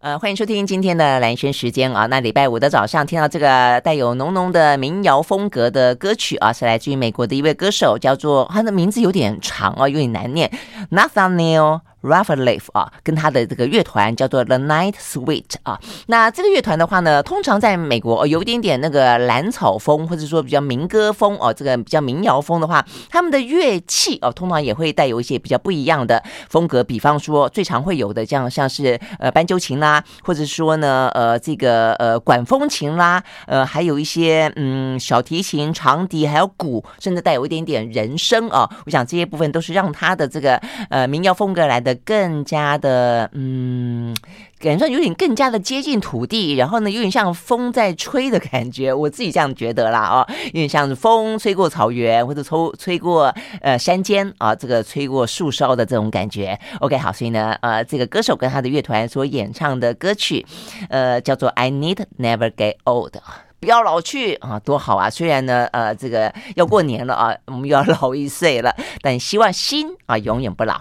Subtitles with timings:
[0.00, 2.06] 呃，欢迎收听今天的蓝轩时间啊。
[2.06, 10.50] 那礼拜五的早上听到这个带有浓浓的民谣风格的歌曲啊，是来自于美国的一位歌手，叫做他的名字有点长啊，有点难念
[10.90, 11.80] ，Nathaniel。
[12.02, 15.78] Rateliff 啊，跟他的这个乐团叫做 The Night Sweet 啊。
[16.06, 26.82] 那这个乐团的话呢，通常在美国哦，有一点点那个蓝草风，或者说比较民歌风哦，这个比较民谣风的话，他们的乐器哦，通常也会带有一些比较不一样的风格。
[26.82, 38.68] 比方说，最常会有的这样像是呃斑鸠琴啦，或者说呢呃这个呃管风琴啦，呃还有一些嗯小提琴、长笛，还有鼓，甚至带有一点点人声啊。
[38.86, 40.56] 我想这些部分都是让他的这个
[40.88, 41.89] 呃民谣风格来的。
[41.94, 44.14] 更加的，嗯，
[44.58, 56.58] 感觉有点更加的接近土地，然后呢，有点像风在吹的感觉，我自己这样觉得啦，哦，有点像是风吹过草原，或者吹吹过呃山间啊，这个吹过树梢的这种感觉。
[56.80, 60.44] OK，好，所以呢，呃，这个歌手跟他的乐团所演唱的歌曲，
[60.88, 63.12] 呃，叫做《I Need Never Get Old》，
[63.60, 65.10] 不要老去啊，多好啊！
[65.10, 70.80] 虽然呢，呃，这个要过年了啊，我们又要老一岁了，但希望心啊永远不老。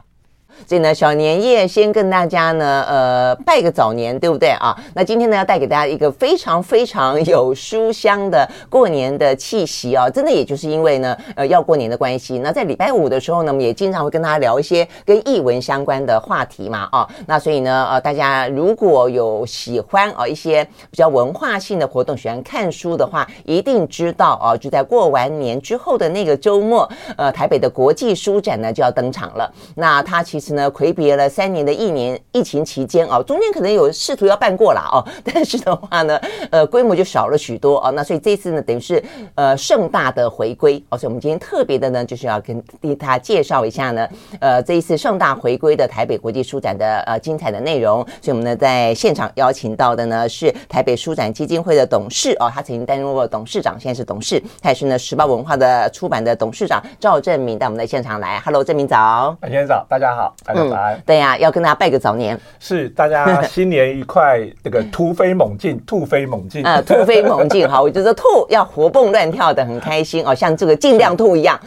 [0.68, 4.76] 所以呢，小年夜先跟大家呢，呃，拜个早年，对不对啊？
[4.94, 10.10] 那今天呢，要带给大家一个非常非常有书香的过年的气息啊！
[10.10, 29.52] 真的，也就是因为呢，呃，要过年的关系，那在礼拜五的时候呢，我们也经常会跟大家聊一些跟译文相关的话题嘛，啊，那所以呢，呃，大家如果有喜欢啊一些比较文化性的活动，喜欢看书的话，一定知道啊，就在过完年之后的那个周末，呃，台北的国际书展呢就要登场了。
[29.76, 30.49] 那它其实。
[30.54, 36.20] 呢，魁别了三年的一年疫情期间啊，中间可能有试图要办过了哦，但是的话呢，
[36.52, 37.90] 呃，规模就少了许多啊。
[37.92, 39.04] 那所以这次呢，等于是
[39.36, 40.98] 呃盛大的回归哦。
[40.98, 42.62] 所以我们今天特别的呢，就是要跟
[42.98, 44.08] 大家介绍一下呢，
[44.40, 48.06] 呃，这一次盛大回归的台北国际书展的呃精彩的内容。
[48.22, 58.40] 所以我们呢在现场邀请到的呢是台北书展基金会的董事哦，他曾经担任过董事长，现在是董事，他也是呢时报文化的出版的董事长赵正明带我们在现场来。
[58.40, 60.36] Hello，正明早，先生早，大家好。
[60.48, 71.60] 嗯，对呀、啊，要跟大家拜个早年，是大家新年愉快，这个突飞猛进， 突飞猛进啊，突飞猛进，好，我觉得兔要活蹦乱跳的，很开心哦，像这个尽量兔一样，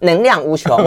[0.00, 0.78] 能量无穷。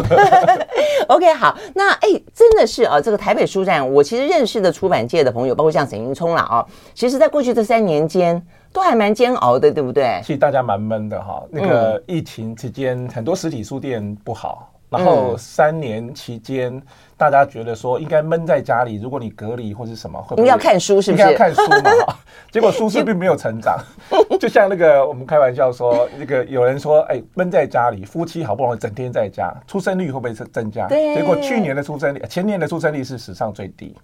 [1.07, 8.41] OK，好，那哎，真的是啊，这个台北书展，我其实认识的出版界的朋友，包括像沈云聪了啊，其实在过去这三年间
[8.71, 10.21] 都还蛮煎熬的，对不对？
[10.23, 14.71] 其实大家蛮闷的哈，那个疫情期间，很多实体书店不好。
[14.91, 16.81] 然后三年期间，
[17.15, 21.23] 大家觉得说应该闷在家里，如果你隔离或是什么，会不要看书，是不是？
[21.23, 22.15] 应该要看书嘛？
[22.51, 23.79] 结果书是并没有成长，
[24.41, 30.87] 就像那个我们开玩笑说，那个有人说，哎，闷在家里，夫妻好不容易整天在家，出生率会不会增增加？
[30.87, 31.13] 对。
[31.13, 33.95] 结果去年的出生率，前年的出生率是史上最低。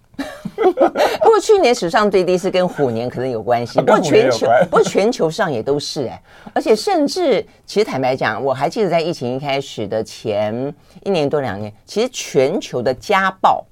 [0.55, 6.21] 不过去年史上最低是跟虎年可能有关系，不过全球 不过全球上也都是哎，
[6.53, 10.71] 而且甚至其实坦白讲，我还记得在疫情一开始的前
[11.03, 13.65] 一年多两年，其实全球的家暴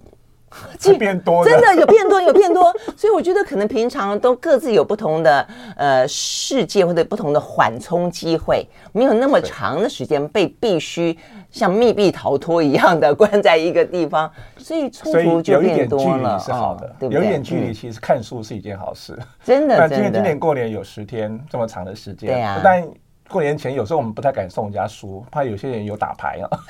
[0.98, 11.18] 变多，真的有变多有变多， 所以我觉得可能平常都各自有不同的呃世界或者不同的缓冲机会，没有那么长的时间被必须
[11.52, 14.32] 像密闭逃脱一样的关在一个地方。
[14.58, 17.20] 所以冲突就变多了，有一点距离是好的，对不对？
[17.22, 19.18] 有一点距离，其实看书是一件好事。
[19.44, 22.62] 真的， 那今天今年过年有十天这么长的时间，对呀。
[22.64, 22.88] 但
[23.30, 26.50] 过年前有时候我们不太敢送人家书，怕有些人有打牌啊。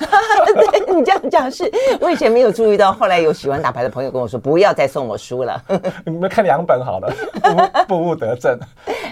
[0.54, 5.62] 对，你这样讲是，我以前没有注意到，后来有喜欢打牌的朋友跟我说，不要再送我书了。
[6.06, 7.12] 你们看两本好了，
[7.86, 8.58] 不 不务得正。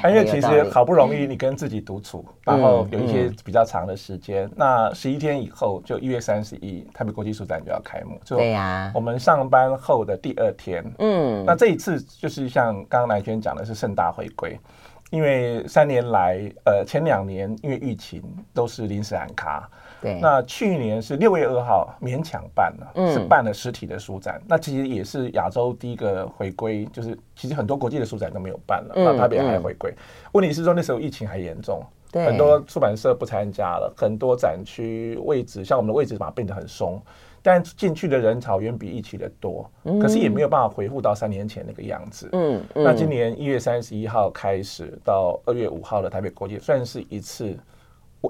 [0.07, 8.21] 因为其实好不容易你跟自己独处，然后有一些比较长的时间，那十一天以后就一月三十一，台北国际书展就要开幕。
[8.27, 8.93] 对呀。
[8.95, 14.59] 我们上班后的第二天，嗯，那这一次就是像刚刚兰萱讲的是盛大回归，
[15.11, 18.23] 因为三年来，呃，前两年因为疫情
[18.53, 19.69] 都是临时喊卡。
[20.01, 24.43] 对，那去年是六月二号勉强办了，嗯，是办了实体的书展。
[24.47, 29.95] 那其实也是亚洲第一个回归，就是其实很多国际的书展都没有办了，那台北还回归。
[30.33, 37.01] 问题是说那时候疫情还严重，很多出版社不参加了，很多展区位置像我们的位置嘛变得很松，
[37.47, 39.71] 但进去的人潮远比疫情的多，
[40.01, 42.27] 可是也没有办法回复到三年前那个样子。
[42.33, 47.55] 嗯，那今年一月三十一号开始到二月五号的台北国际，算是一次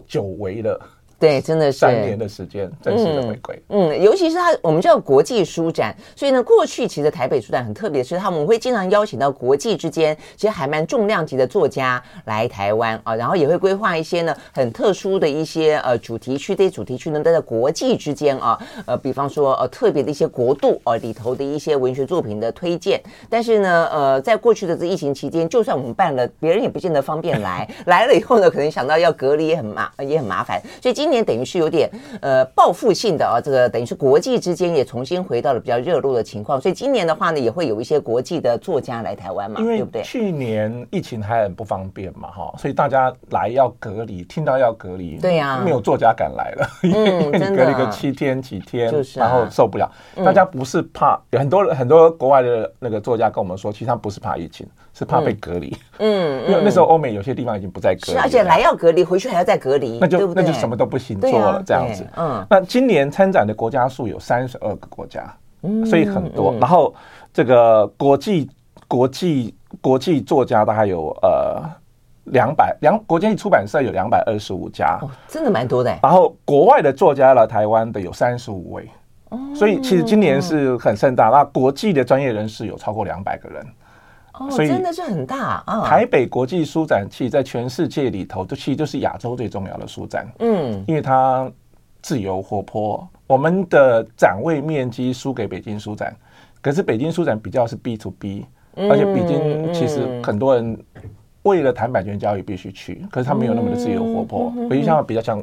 [0.05, 0.81] 久违的。
[1.19, 3.63] 对，真的是三年的时间正式的回归。
[3.69, 23.01] 嗯，尤其是它，我们叫国际书展，所以呢，过去其实台北书展很特别，是他们会经常邀请到国际之间其实还蛮重量级的作家来台湾啊，然后也会规划一些呢很特殊的一些呃主题区，这些主题区呢都在国际之间啊，呃，比方说呃特别的一些国度啊里头的一些文学作品的推荐。
[23.31, 31.91] 但是呢，呃，在过去的这疫情期间，就算我们办了，别人也不见得方便来， 来了以后呢，可能想到要隔离也很麻也很麻烦，所以今年等于是有点
[32.23, 40.03] 呃报复性的啊，这个等于是国际之间也重新回到了比较热络的情况，所以今年的话呢，也会有一些国际的作家来台湾嘛，对不对？
[40.03, 49.91] 去年疫情还很不方便嘛，哈，所以大家来要隔离，听到要隔离，对呀，没有作家敢来了， 因为你隔离个七天几天，然后受不了。
[50.25, 55.77] 大家不是怕，有很多很多国外的那个作家跟我们说，其实他不是怕疫情，是怕被隔离。
[55.99, 62.07] 嗯， 因为那时候欧美有些地方已经不再隔离，而且来要隔离，回去还要再隔离，那就那就什么都不行做了，这样子。
[62.17, 65.23] 嗯，那今年参展的国家数有三十二个国家，
[65.85, 66.55] 所以很多。
[66.61, 66.95] 然后
[67.33, 68.49] 这个国际
[68.87, 71.61] 国际国际作家大概有呃
[72.27, 75.99] 两百两，国际出版社有两百二十五家，真的蛮多的。
[76.03, 78.89] 然后国外的作家来台湾的有三十五位，
[79.57, 81.31] 所以其实今年是很盛大。
[81.31, 83.67] 那国际的专业人士有超过两百个人。
[84.39, 85.87] 哦，所以真的是很大啊！
[85.87, 90.27] 台北国际书展其实在全世界里头，这其实就是亚洲最重要的书展。
[90.41, 91.51] 嗯，因为它
[92.03, 96.15] 自由活泼，我们的展位面积输给北京书展，
[96.61, 98.45] 可是北京书展比较是 B to B，
[98.75, 100.77] 而且北京其实很多人
[101.43, 105.43] 为了谈版权交易必须去，可是它没有那么的自由活泼，北京像比较像。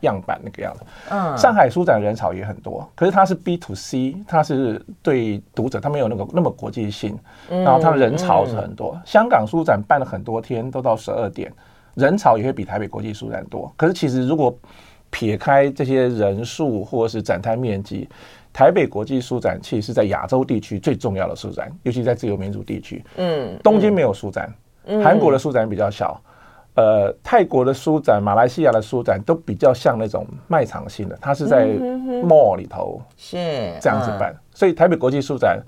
[0.00, 7.18] 样板那个样子，嗯，上海书展人潮也很多，可是它是 B to C，它是对读者，它没有那个那么国际性，
[7.48, 8.98] 然后它的人潮是很多。
[9.04, 11.52] 香港书展办了很多天，都到十二点，
[11.94, 13.72] 人潮也会比台北国际书展多。
[13.76, 14.56] 可是其实如果
[15.10, 18.08] 撇开这些人数或者是展摊面积，
[18.52, 23.04] 台北国际书展其实是在亚洲地区最重要的书展，尤其在自由民主地区。
[23.16, 24.52] 嗯，东京没有书展，
[25.02, 26.20] 韩国的书展比较小。
[26.76, 33.36] 呃，泰国的书展、马来西亚的书展都比较像那种卖场性的，它是在 mall 里头是
[33.80, 35.58] 这样子办，嗯、所以台北国际书展，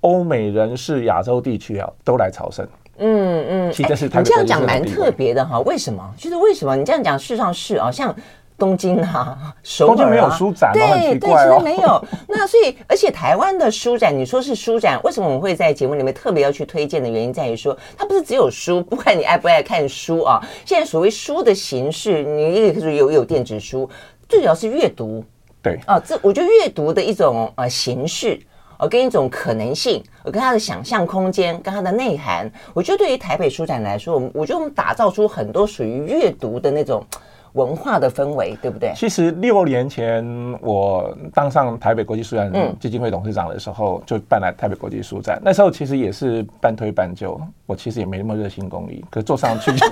[0.00, 2.64] 欧美人士、亚洲地区啊都来朝圣。
[2.98, 6.14] 嗯嗯，其实是台北国际书展，你这样讲蛮特别的哈，为什么？
[6.16, 6.76] 就是为什么？
[6.76, 8.14] 你这样讲，事实上是啊，像。
[8.62, 12.00] 东京啊， 首尔啊，东京没有书展，对对，其实没有。
[12.28, 20.40] 那所以，而且台湾的书展，你说是书展，为什么我们会在节目里面特别要去推荐的原因，在于说，它不是只有书，不管你爱不爱看书啊。
[20.64, 23.90] 现在所谓书的形式，你也可以有有电子书，
[24.28, 25.24] 最主要是阅读。
[25.60, 28.40] 对啊，这我觉得阅读的一种呃形式，
[28.78, 37.04] 我，跟一种可能性，我跟它的想象空间，跟它的内涵，我觉得对于台北书展来说，我们我觉得我们打造出很多属于阅读的那种。
[37.52, 38.92] 文化的氛围，对不对？
[38.94, 40.24] 其实六年前
[40.60, 42.50] 我当上台北国际书展
[42.80, 45.40] 基金会董事长的时候，嗯、就办了台北国际书展。
[45.44, 49.86] 那时候其实也是半推半就，我其实也没那么热心公益，可是做上去就，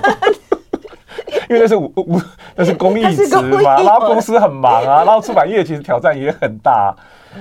[1.49, 2.21] 因为那是我我
[2.55, 3.27] 那是公益职
[3.63, 6.95] 嘛，然后公司很忙啊，然后出版业其实挑战也很大。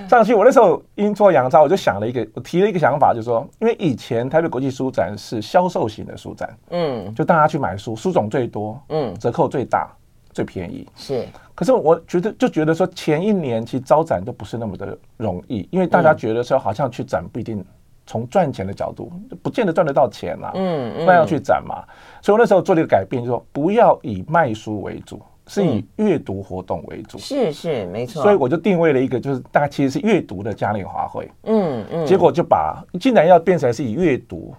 [0.09, 9.91] 上去我那时候阴错阳差，我就想了一个，我提了一个想法，就是说，因为以前台北国际书展是销售型的书展，嗯，就大家去买书，书种最多，嗯，折扣最大。
[10.33, 17.65] 最便宜是，可是我觉得就觉得说前一年其实招展都不是那么的容易，因为大家觉得说好像去展不一定
[18.07, 19.13] 从赚钱的角度，
[19.43, 20.53] 不见得赚得到钱啊。
[20.55, 21.85] 嗯嗯，那要去展嘛，
[22.23, 27.19] 所以我那时候做了一个改变，就是说不要以卖书为主，是以阅读活动为主。
[27.19, 31.31] 是是没错，所以我就定位了一个，就是大家其实是阅读的嘉年华会。
[31.45, 34.55] 嗯嗯，结果就把竟然要变成是以阅读。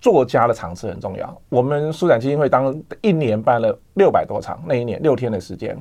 [0.00, 1.42] 作家的场次很重要。
[1.48, 5.76] 我们书展基金会当一年办了六百多场，那一年六天的时间，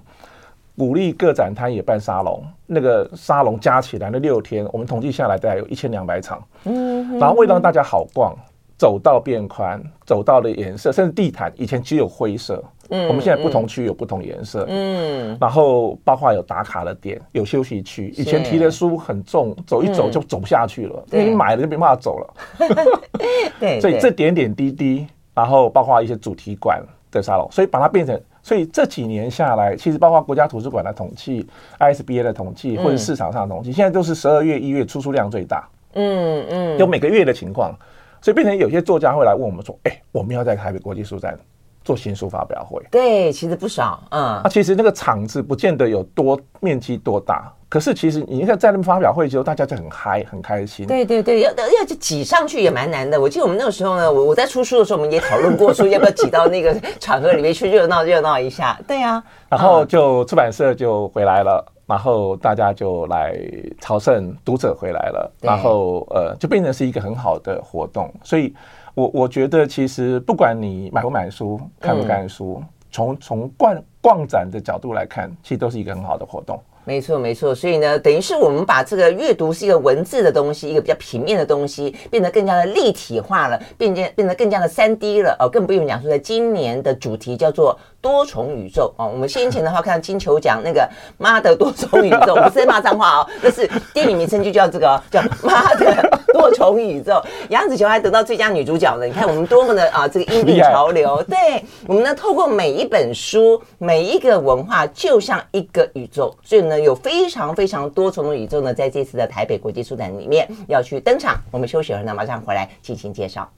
[0.77, 2.43] 鼓励各展摊也办沙龙。
[2.65, 6.43] 那个沙龙加起来那六天，我们统计下来大概有一千两百场。
[6.65, 8.35] 嗯，然后为了让大家好逛，
[8.77, 12.63] 走道变宽，走道的颜色，甚至地毯以前只有灰色。
[12.89, 14.65] 嗯，我们现在不同区有不同颜色。
[14.67, 18.09] 嗯，然后包括有打卡的点，有休息区。
[18.17, 22.33] 以前提的书很重，走一走就走不下去了，因为你买了就没办法走了。
[23.59, 26.81] 对，所以这点点滴滴，然后包括一些主题馆
[27.11, 31.45] 的沙龙，所以把它变成，所以这几年下来，其实包括国家图书馆的统计、
[31.79, 35.67] ISBA 的统计，或者市场上的统计，现在都是十二月、一月出书量最大。
[35.93, 37.75] 嗯嗯，有每个月的情况，
[38.21, 41.37] 所以变成有些作家会来问我们说：“哎，我们要在台北国际书展。”
[41.83, 42.81] 做新书发表会。
[42.91, 44.21] 对，其实不少，嗯。
[44.21, 50.85] 那、啊、其实那个场子不见得有多面积多大，可是其实你看在那边发表会之后，大家就很嗨，很开心。
[50.85, 53.19] 对对对，要要挤上去也蛮难的。
[53.19, 58.79] 我记得我们那个时候呢，我我在出书的时候，我们也讨论过，说要不要挤到那个场合里面去热闹热闹一下。
[58.87, 61.65] 对呀、啊，然后就出版社就回来了。
[61.89, 63.35] 然后大家就来
[63.81, 68.13] 朝圣，读者回来了，然后呃，就变成是一个很好的活动。
[68.23, 68.53] 所以
[68.93, 76.59] 我，我我觉得其实不管你买不买书，看不看书，从从逛逛展的角度来看，其实都是一个很好的活动。
[76.85, 77.53] 没错，没错。
[77.53, 85.35] 所以呢，等于是我们把这个阅读是一个文字的东西，一个比较平面的东西，变得更加的立体化了，变变变得更加的三 D 了。
[85.39, 89.07] 哦，更不用讲说，在今年的主题叫做多重宇宙哦。
[89.07, 97.21] 我们先前的话看到金球奖那个妈的多重宇宙， 不是在骂脏话哦，那是电影名称就叫这个，叫妈的多重宇宙。
[97.49, 99.05] 杨紫琼还得到最佳女主角呢。
[99.05, 101.21] 你看我们多么的啊，这个引领潮流。
[101.29, 106.78] 对，我们呢，透过每一本书，每一个文化，就像一个宇宙，所以呢。
[106.83, 111.39] 有非常非常多重的宇宙呢，在这次的台北国际书展里面要去登场。
[111.51, 113.49] 我们休息了，那马上回来进行介绍。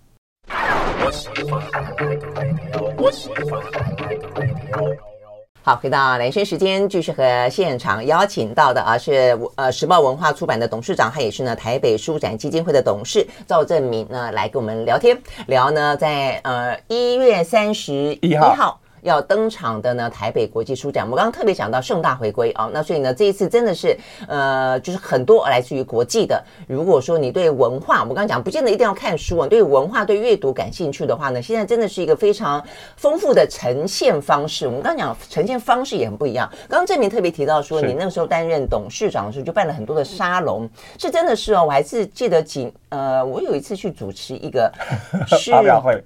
[5.64, 18.80] 好，回到连线时间，继续和现场邀请到的啊是呃时报文化出版的董事长，他也是呢台北书展基金会的董事赵正明呢来跟我们聊天，聊呢在呃一月三十一号。
[19.02, 26.44] 要登场的呢，台北国际书展，我们刚刚特别讲到盛大回归啊，那所以呢，这一次真的是呃，就是很多来自于国际的。
[26.68, 32.64] 如果说你对文化，我刚刚讲，不见得一定要看书啊，对文化、对阅读感兴趣的话呢，现在真的是一个非常
[32.96, 34.68] 丰富的呈现方式。
[34.68, 36.50] 我们刚刚讲呈现方式也很不一样。
[36.70, 44.72] 刚刚郑明特别提到说，你那个时候担任董事长的时候，就办了很多的沙龙，是真的是哦，我还是记得几呃，我有一次去主持一个
[45.52, 46.02] 发表会。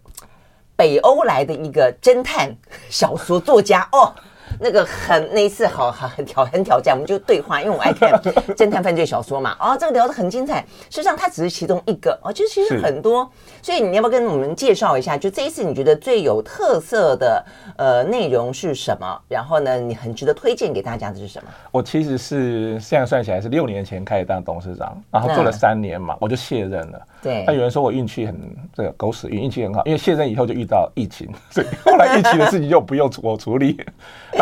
[0.75, 2.55] 北欧来的一个侦探
[2.89, 4.13] 小说作家哦。
[4.59, 8.11] 那个很那一次好好很挑很挑战，我们就对话，因为我 爱看
[8.55, 9.55] 侦探犯罪小说嘛。
[9.59, 10.65] 哦，这个聊得很精彩。
[10.89, 13.29] 实际上，它只是其中一个哦，就其实很多。
[13.61, 15.17] 所以你要不要跟我们介绍一下？
[15.17, 17.45] 就这一次你觉得最有特色的
[17.77, 19.19] 呃内容是什么？
[19.27, 21.49] 然后呢，你很值得推荐给大家的是什么？
[21.71, 27.01] 我其实是现在算起来是六年前开始当董事长，然后做了三年嘛，我就卸任了。
[27.21, 27.43] 对。
[27.45, 28.35] 那有人说我运气很
[28.73, 33.79] 这个狗屎运，运气很好，因为卸任以后就遇到疫情，所以后来疫情的事情就不用我处理。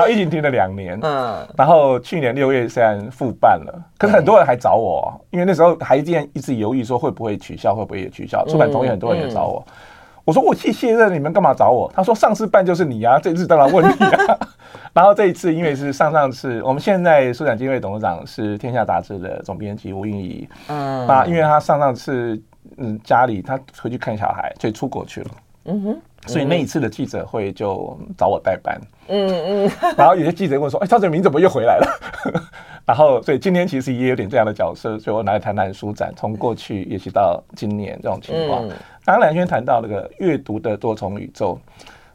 [0.10, 8.46] 疫情停了两年，嗯，然后去年六月虽然复办了，可是很多人还找我，因为那时候还一直一直犹豫说会不会取消，会不会也取消。
[8.48, 9.66] 出版同业很多人也找我，
[10.26, 11.92] 我说我去卸任，你们干嘛找我？
[11.96, 14.40] 他说上次办就是你啊，这次当然问你啊。
[14.94, 22.40] 然后这一次因为是上上次，我们现在书展基金会董事长是天下杂志的总编辑吴韵仪，嗯，那因为他上上次
[22.78, 25.30] 嗯家里他回去看小孩，所以出国去了，
[25.66, 26.02] 嗯哼。
[26.26, 31.88] 所以那一次的记者会就找我代班，嗯嗯，然后有些记者问说：“哎，赵正明怎么又回来了？”
[32.86, 38.68] 然后，所以今天其实也有点这样的角色，所以我来谈谈书展，从过去也许到今年这种情况。
[39.06, 41.60] 刚刚兰萱谈到那个阅读的多重宇宙，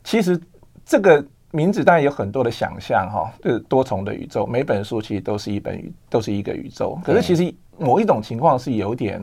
[0.04, 0.38] 其实
[0.84, 6.98] 这个名字当然有很多的想象哈，就是多重的宇宙，每本书其实都是一本宇，都是一个宇宙。
[7.04, 9.22] 可是其实某一种情况是有点。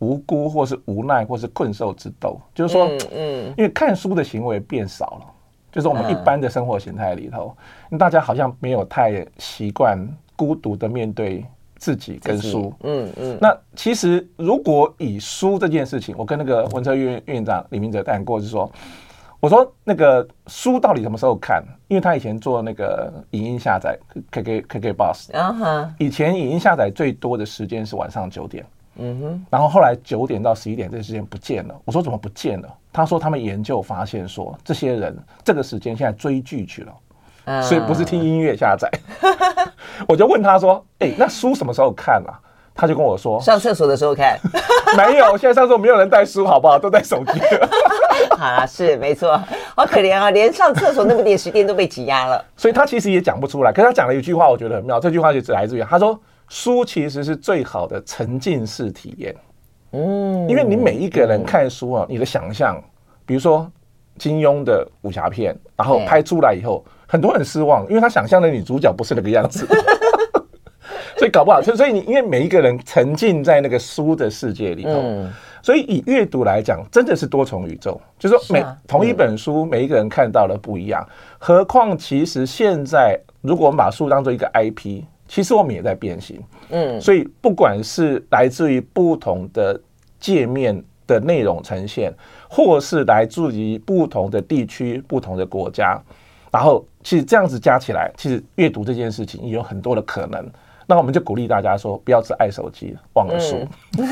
[0.00, 5.26] 无辜，或是无奈，或是困兽之斗，就是说，嗯，因为看书的行为变少了，
[5.70, 7.54] 就是我们一般的生活形态里头，
[7.98, 9.98] 大家好像没有太习惯
[10.34, 11.44] 孤独的面对
[11.76, 13.38] 自己跟书，嗯嗯。
[13.40, 18.70] 那其实如果以书这件事情，我跟那个文策院院长李明哲谈过，就是说，
[19.38, 21.62] 我说那个书到底什么时候看？
[21.88, 23.98] 因为他以前做那个影音下载
[24.30, 28.64] ，K K K K Box，啊哈，以前影音下载最多的时间是晚上九点。
[29.02, 31.74] 嗯哼，然后后来九点到十一点这个时间不见了。
[31.84, 32.68] 我说怎么不见了？
[32.92, 36.92] 他说他们研究发现说，这些人这个时间现在追剧去了，
[37.46, 38.90] 嗯、所以不是听音乐下载。
[40.06, 42.34] 我就问他说：“哎、欸，那书什么时候看啊？”
[42.74, 44.38] 他就跟我说：“上厕所的时候看。
[44.96, 46.78] ”没有，现在上厕所没有人带书，好不好？
[46.78, 47.40] 都带手机。
[48.36, 49.40] 好 啊，是没错，
[49.76, 52.44] 好可怜啊，连上厕所那么点时间都被挤压了。
[52.56, 53.72] 所以他其实也讲不出来。
[53.72, 54.98] 可是他讲了一句话，我觉得很妙。
[54.98, 56.18] 这句话就来自于他说。
[56.50, 59.32] 书其实是最好的沉浸式体验，
[59.92, 62.76] 嗯，因为你每一个人看书啊，你的想象，
[63.24, 63.70] 比如说
[64.18, 69.64] 金庸的武侠片，然后拍出来以后，很多人失望，因为他想象的女主角不是那个样子，
[71.16, 75.24] 所以搞不好，所以你因为每一个人沉浸在那个书的世界里头，
[75.62, 85.04] 所以以阅读来讲，真的是多重宇宙，就是说每同一本书，每一个人看到的不一样，何况其实现在如果我们把书当做一个 IP。
[85.30, 89.80] 其实我们也在变形，嗯，所以不管是来自于不同的
[90.18, 92.12] 界面的内容呈现，
[92.48, 96.02] 或是来自于不同的地区、不同的国家，
[96.50, 100.44] 然后其实这样子加起来，其实阅读这件事情也有很多的可能。
[100.84, 103.56] 那我们就鼓励大家说，不要只爱手机，忘了书。
[103.98, 104.08] 嗯、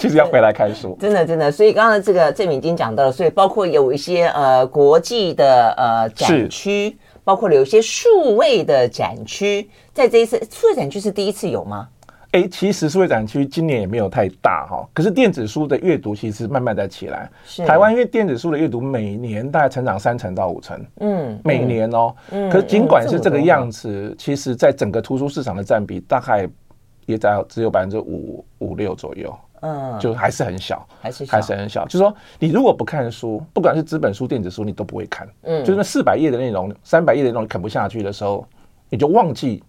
[0.00, 1.52] 其实要回来看书，真的真的。
[1.52, 11.88] 所以刚刚这个郑敏已经讲到了，所以包括有一些呃国际的呃展区，包括有一些数位的展区，在这一次数位展区是第一次有吗？
[12.32, 17.30] 哎，其实数位展区今年也没有太大哈，可是电子书的阅读其实慢慢在起来。
[17.66, 26.48] 台湾因为电子书的阅读每年大概成长三成到五成，嗯，每年哦，嗯，可是尽管是这个样子，嗯、其实在整个图书市场的占比大概
[27.04, 29.30] 也在只有百分之五五六左右，
[29.62, 31.84] 嗯，就还是很小，还是还是很小。
[31.86, 38.46] 就是说，你如果不看书，不管是纸本书、电子书，你都不会看，嗯，就是那四百页的内容、三百页的内容你啃不下去的时候，
[38.88, 39.62] 你就忘记。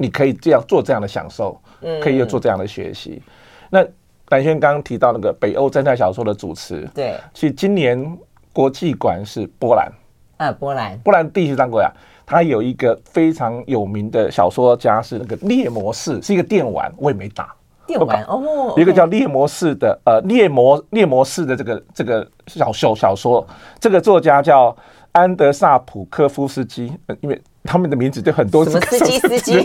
[0.00, 1.60] 你可以这样做这样的享受，
[2.00, 3.20] 可以又做这样的学习。
[3.20, 3.22] 嗯、
[3.68, 3.84] 那
[4.28, 8.16] 兰萱刚刚提到那个北欧侦探小说的主持，对，其实今年
[8.52, 9.92] 国际馆是波兰，
[10.36, 11.90] 啊，波兰，波兰第一张国呀，
[12.24, 17.52] 他有一个非常有名的小说家是那个猎魔士，是一个电玩，我也没打
[17.88, 23.44] 电玩哦，一个叫猎魔式的，呃，猎魔猎魔式的这个这个小小小说，
[23.80, 24.76] 这个作家叫
[25.10, 27.42] 安德萨普科夫斯基，因为。
[27.64, 29.62] 他们的名字就很多，什么司机司机？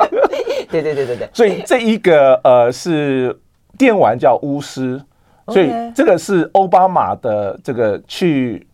[0.70, 1.28] 对对对对对。
[1.30, 3.38] 所以这一个呃是
[3.76, 4.98] 电玩叫巫师，
[5.48, 8.66] 所以这个是奥巴马的这个去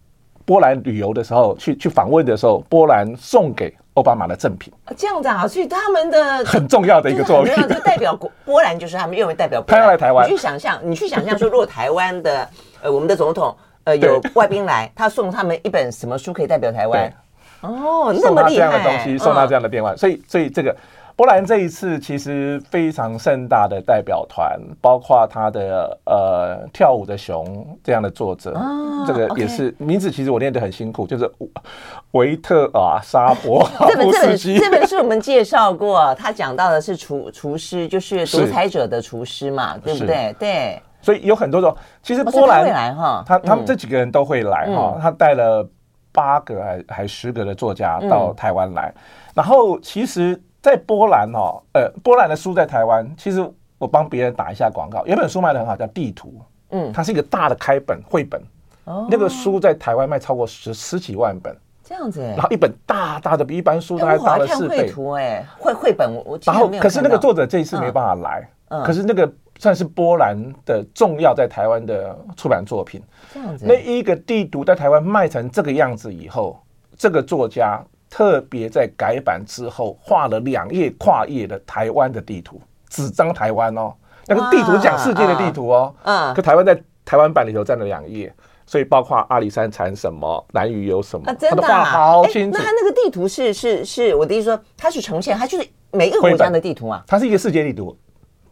[0.44, 4.72] 波兰旅游的时候，去去访问的时候，波兰送给欧巴马的赠品。
[4.96, 9.62] 这样子啊，所以他们的 很重要的一个作品，就代表国 波兰就是他们认为代表。
[9.66, 12.48] 他要来台湾，你去想象， 你去想象说，如果台湾的
[12.82, 17.12] 呃我们的总统呃有外宾来，他送他们一本什么书可以代表台湾？
[17.62, 20.74] 哦，送他这样的东西，送他这样的电玩，所以所以这个
[21.20, 28.58] 波兰这一次其实非常盛大的代表团，包括他的呃跳舞的熊这样的作者，
[29.06, 31.30] 这个也是名字，其实我念得很辛苦，就是
[32.12, 33.68] 维特啊沙博。
[33.80, 40.34] 这本这本这本书我们介绍过，他讲到的是厨厨师，就是独裁者的厨师嘛，对不对？
[40.38, 45.68] 对，所以有很多种，其实波兰会来哈，他他们这几个人都会来哈，他带了。
[46.12, 49.00] 八个还还十个的作家到台湾来，嗯、
[49.32, 53.44] 然后其实，在波兰哦，呃，波兰的书在台湾，其实
[53.78, 56.28] 我帮别人打一下广告，有本书卖的很好，叫《地图》，
[56.70, 58.42] 嗯，它是一个大的开本绘本，
[58.84, 64.88] 哦，那个书在台湾卖超过十十几万本，这样子，然后一本大大的，比一般书都还大了四倍。
[64.88, 69.30] 图哎，绘绘本我，然后可是那个作者这一次没办法来，嗯，可是那个。
[69.58, 72.98] 算是波兰的重要在台湾的出版作品。
[73.30, 76.58] 这样子，那一个地图在台湾卖成这个样子以后，
[76.96, 83.94] 这个作家特别在改版之后画了两页跨页的台湾的地图，纸张台湾哦，
[84.26, 88.30] 那个地图讲世界的地图哦，嗯，可台湾在台湾版里头占了两页，
[88.66, 92.58] 所以包括阿里山产什么，南屿有什么，他都画好清楚。
[92.58, 97.96] 那他那个地图是是是我的意思说，他是呈现，他就是每一个国家的地图啊，它是一个世界地图。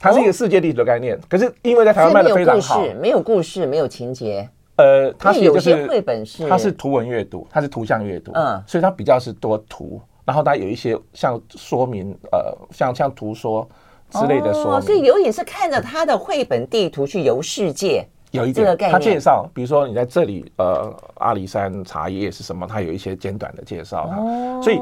[0.01, 4.49] 它是一个世界地图的概念，哦、可是因为在台湾卖的非常好，没有故事，没有情节。
[4.79, 13.69] 呃，它是就是绘本是，它是图文阅读，它是图像阅读，嗯，所以它比较是多图，然后它有一些像说明，呃，像像图说
[14.11, 24.81] 之类的说明，哦、所以有点是看着它的绘本地图去游世界，有一点，他介绍，比如说你在这里，呃，阿里山茶叶是什么，他有一些简短的介绍，哦，所以。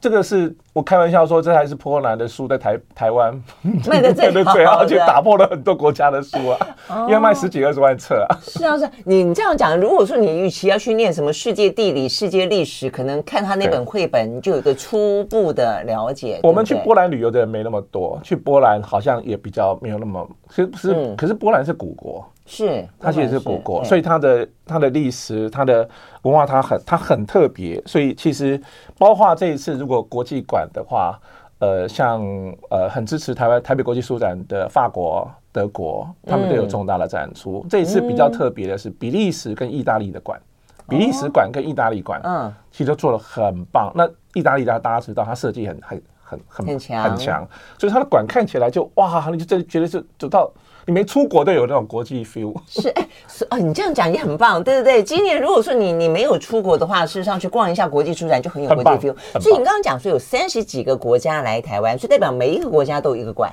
[0.00, 3.40] 这个是我开玩笑说，这还是波兰的书在台台湾。
[3.88, 4.12] 卖的。
[4.14, 8.38] 最好，而且打破了很多国家的书啊，要卖十几二十万册啊。
[8.42, 16.40] 是啊，是啊，你这样讲，如果说你与其要去念什么世界地理、世界历史，可能看他那本绘本，就有一个初步的了解。
[16.42, 22.24] 我们去波兰旅游的人没那么多，去波兰好像也比较没有那么，其实不是，可是波兰是古国。
[22.46, 25.86] 是，它其实是古国，所以它的它的历史、它的
[26.22, 27.82] 文化，它很它很特别。
[27.84, 28.58] 所以其实
[28.96, 31.20] 包括这一次，如果国际馆的话，
[31.58, 32.22] 呃，像
[32.70, 37.62] 呃很支持台湾台北国际书展的法国、德国，他们都有重大的展出。
[37.64, 40.40] 嗯、这一次比较特别的是比利时跟意大利的馆，
[40.88, 43.90] 比利时馆跟意大利馆，嗯，其实都做得很棒。
[43.94, 50.48] 那意大利大家大家知道，它设计很很很很很强，很强，所以它的馆看起来就哇，你就真觉得是走到。
[50.86, 55.02] 你没出国都有那种国际 feel，是哎，是哦，你这样讲也很棒，对对对。
[55.02, 59.40] 今年如果说你你没有出国的话，事实上去逛一下国际书展就很有国际 feel。
[59.40, 63.52] 所以你刚刚讲说有三十几个国家来台湾，所以代表每一个国家都有一个馆。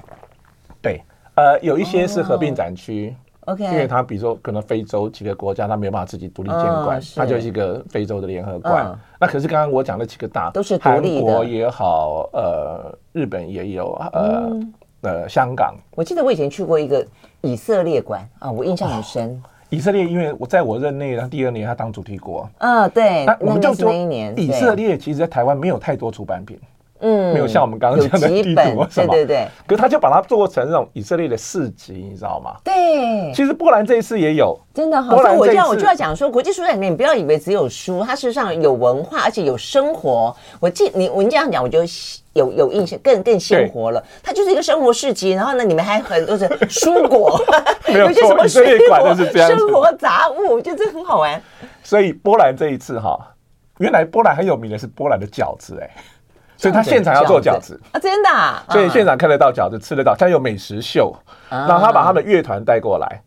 [0.80, 1.02] 对，
[1.34, 3.16] 呃，有一些是合并展区
[3.46, 8.96] ，OK，因为它比如说可能非洲几个国家它没有办法自己独立建馆，它就是一个非洲的联合馆。
[9.20, 14.52] 那可是刚刚我讲的几个大都是独立的，韩国也好，呃，日本也有，呃。
[15.04, 15.76] 呃香港。
[15.96, 17.06] 我记得我以前去过一个
[17.42, 19.30] 以色列馆啊，我印象很深。
[19.30, 22.50] 哦、以色列因为我在我任内，他第二年他当主题国。
[22.58, 23.26] 嗯，对。
[23.26, 26.60] 那我们就说那一年，以色列其实在台湾没有太多出版品。
[27.04, 29.48] 嗯，没有像我们刚刚讲的地图什么，对对对。
[29.68, 32.56] 可是他就把它做成那种以色列的市集，你知道吗？
[32.64, 33.34] 对。
[33.34, 35.18] 其实波兰这一次也有，真的好。
[35.18, 40.34] 所以我就要我就要讲说，国际书展里面你不要以为只有书，它事实上有文化，而且有生活。
[40.62, 41.80] 我记你，我你这样讲，我就
[42.32, 44.02] 有有印象，更更鲜活了。
[44.24, 47.38] 它就是一个生活市集，然后呢，里面还很多是蔬果，
[47.94, 51.42] 有些什么水果、生活杂物，我觉得这很好玩。
[51.84, 53.20] 所以波兰这一次哈，
[53.80, 55.90] 原来波兰很有名的是波兰的饺子，哎。
[56.64, 58.30] 所以他现场要做饺子啊，真的。
[58.70, 60.16] 所以现场看得到饺子，吃得到。
[60.16, 61.14] 他有美食秀，
[61.50, 63.22] 然后他把他的乐团带过来，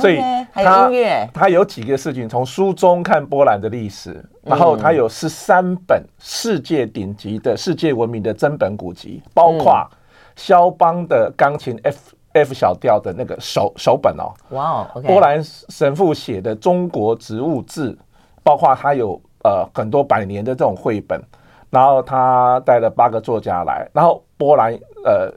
[0.00, 0.18] 所以
[0.50, 1.28] 还有音乐。
[1.34, 9.86] 他有几个事情，从书中看波兰的历史，然后他有十三本世界顶级的世界闻名的真本古籍，包括
[10.34, 11.98] 肖邦的钢琴 F
[12.32, 14.32] F 小调的那个手手本哦。
[14.56, 17.94] 哇，波兰神父写的中国植物志，
[18.42, 21.22] 包括他有呃很多百年的这种绘本。
[21.70, 24.72] 然后他带了八个作家来，然后波兰
[25.04, 25.32] 呃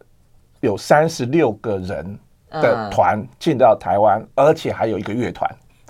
[0.61, 2.19] 有三十六个人
[2.51, 5.49] 的团进到台湾，嗯、而且还有一个乐团，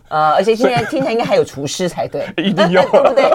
[0.10, 3.30] 呃，而且现在听起来应该还有厨师才对， 一定有， 对不对？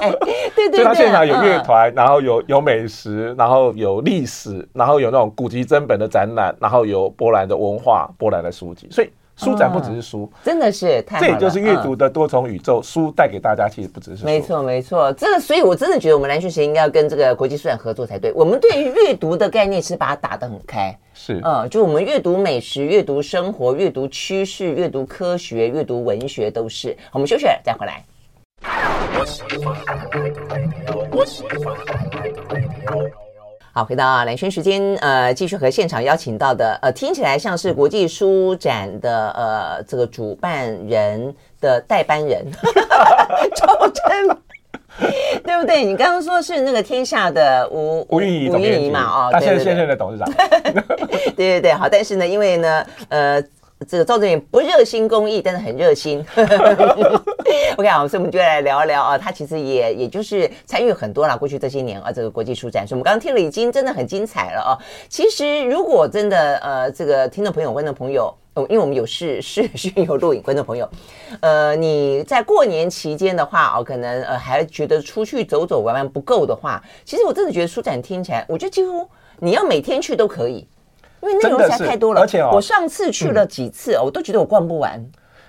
[0.55, 9.11] 对对对，所以他现场有乐团，然后有有美食，然后有历史，然后有那种古籍珍本的展览，然后有波兰的文化、波兰的书籍，所以。
[9.37, 12.81] 书展不只是书，嗯、真的是太好，这也就是阅读的多重宇宙。
[12.81, 15.13] 嗯、书带给大家其实不只是书，没错没错。
[15.13, 18.33] 这个，所以我真的觉得我们蓝轩时间应该要跟这个国际书展合作才对。
[18.33, 26.97] 我们对于阅读的概念是把它打得很开，是嗯，就我们阅读美食、阅读生活、阅读趋势、阅读科学、阅读文学都是。
[27.13, 28.03] 我们休息了再回来。
[33.77, 42.43] 好，回到蓝轩时间，呃，继续和现场邀请到的，呃，听起来像是国际书展的，呃，这个主办人的代班人，
[43.55, 44.29] 赵真，
[45.45, 45.85] 对不对？
[45.85, 50.27] 你刚刚说是那个天下的吴吴韵仪，吴韵仪嘛，哦，他现在现任的董事长，
[51.37, 53.45] 对对对，好，但是呢，因为呢，呃。
[53.87, 56.25] 这个赵正远不热心公益，但是很热心。
[57.77, 64.73] OK 好，所以我们就来聊一聊啊，他其实也也就是参与很多啦，过去这些年啊，这个国际书展，所以我们刚刚听了已经真的很精彩了啊。
[65.09, 70.89] 其实如果真的呃，这个听众朋友、观众朋友，因为我们有视视讯有录影，观众朋友，
[71.41, 79.07] 呃，你在过年期间的话哦，可能呃还觉得出去走走玩玩不够的话，其实我真的觉得书展听起来，我觉得几乎
[79.39, 80.67] 你要每天去都可以。
[81.23, 85.05] 因为内容实在太多了，而且哦，我上次去了几次，嗯，我都觉得我逛不完。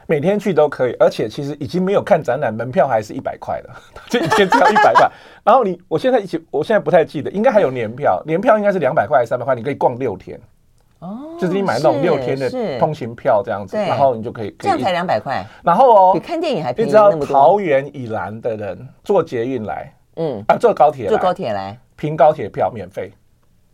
[0.10, 3.70] 每天去都可以，而且其实已经没有看展览，门票还是一百块的，
[4.10, 5.12] 就一天只要一百块。
[5.44, 10.40] 然后你，我现在一起，我现在不太记得，应该还有年票，年票应该是两百块还是三百块，你可以逛六天。
[11.00, 12.50] 哦，就是你买那种六天的
[12.80, 15.46] 通行票这样子，然后你就可以，可以这样才两百块。
[15.62, 16.90] 然后哦，比看电影还便宜。
[16.90, 23.12] 你知道桃园以南的人坐捷运来，嗯啊，坐高铁，坐高铁来，凭高铁票免费。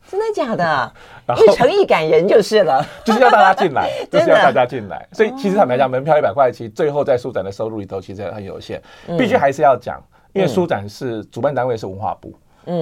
[0.09, 0.93] 真的假的？
[1.25, 5.07] 然后诚意感人就是了， 就是要大家进来， 就是要大家进来。
[5.11, 8.81] 所以其实坦白讲，门票一百块，其实最后在书展的收入里头其实很有限。
[9.17, 10.01] 必须还是要讲，
[10.33, 12.33] 因为书展是主办单位是文化部，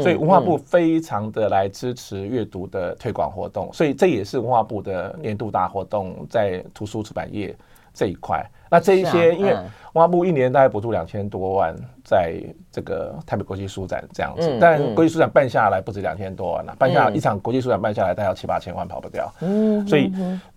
[0.02, 7.56] 所以文化部非常的来支持阅读的推广活动，所以这也是文化部的年度大活动，在图书出版业
[7.94, 8.44] 这一块。
[8.70, 11.76] 那这一些，因为文化部一年大概补助两千多万，
[12.06, 20.10] 在这个台北国际书展这样子，但国际书展办下来不止两千多万了，办下来一场国际书展办下来大概要七八千万跑不掉，嗯，所以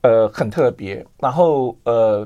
[0.02, 1.04] 呃很特别。
[1.18, 2.24] 然后呃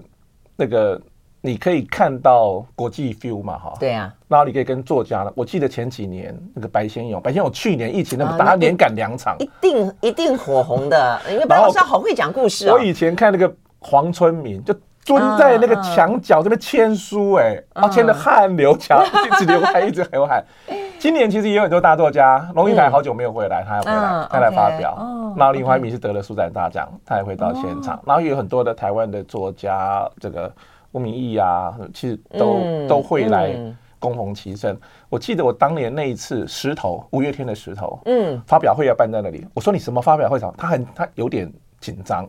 [0.56, 1.00] 那个
[1.40, 12.68] 你可以看到国际 feel 嘛，哈，对啊，然后你可以跟作家呢，我记得前几年那个白先勇，白先勇去年疫情那么大，他连赶两场，一定一定火红的，因为白老师好会讲故事。
[12.68, 14.78] 我以前看那个黄春明就。
[15.08, 20.44] 蹲在那个墙角这边签书，哎，然后签的汗流浃，一直流汗，一直流汗。
[21.00, 24.96] 今年其实也有很多大作家，龙应台好久没有回来，他要回来，他来发表。
[25.36, 28.00] 然后林怀民是得了书展大奖，他也会到现场。
[28.04, 30.52] 然后有很多的台湾的作家，这个
[30.92, 33.54] 吴明益啊，其实都都会来
[34.00, 34.76] 恭逢其盛。
[35.08, 39.46] 我记得我当年那一次石头五月天的石头，嗯，发表会要办在那里。
[39.54, 40.52] 我说你什么发表会场？
[40.58, 41.48] 他很他有点
[41.80, 42.28] 紧张。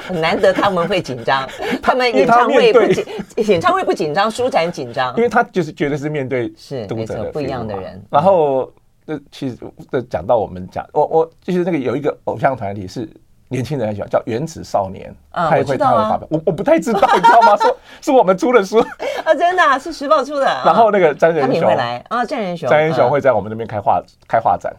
[0.00, 1.48] 很难得他们会紧张，
[1.82, 3.04] 他们演唱会不紧，
[3.46, 8.02] 演唱会不紧张，书展紧张，因为他就是觉得是面对是读者不一样的人。
[8.10, 8.70] 然后
[9.06, 9.56] 这其实
[9.90, 13.08] 这讲到我们讲，我我就是那个有一个偶像团体是
[13.48, 17.56] 年轻人很喜欢，叫原子少年，他也会他会发表，我我不太知道，你知道吗？
[17.60, 18.78] 说是我们出的书
[19.24, 20.46] 啊，真的是时报出的。
[20.64, 24.74] 然后那个詹仁雄会来啊，詹仁雄，詹仁雄会在我们那边开画开画展。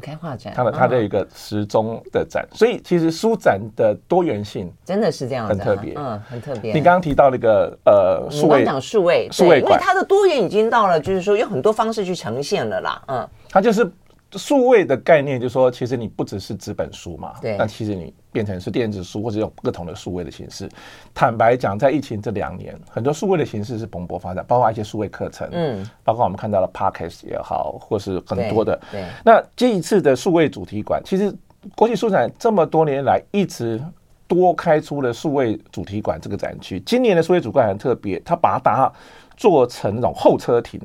[0.00, 6.72] 开画展，他的他的一个时钟的展，所以其实书展的多元性真的是这样，很特别，嗯，很特别。
[6.72, 13.90] 你刚刚提到那个呃，数位讲数位，数位，因为它的多元已经到了，就是说有很多方式去呈现了啦，嗯，它就是。
[14.32, 20.68] 数位的概念就是说，其实你不只是纸本书嘛，对，但其实你变成是电子书或者用不同的数位的形式。
[21.14, 28.78] 坦白讲，在疫情这两年，很多数位的形式是蓬勃发展，包括一些数位课程，嗯，包括我们看到的 Podcast 也好，或是很多的。
[28.92, 31.34] 对，那这一次的数位主题馆，其实
[31.74, 33.82] 国际书展这么多年来一直
[34.26, 36.78] 多开出了数位主题馆这个展区。
[36.80, 38.92] 今年的数位主题馆很特别，它把它
[39.34, 40.78] 做成那种候车亭。